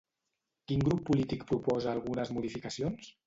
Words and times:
Quin 0.71 0.81
grup 0.87 1.03
polític 1.09 1.45
proposa 1.53 1.93
algunes 1.93 2.33
modificacions? 2.39 3.15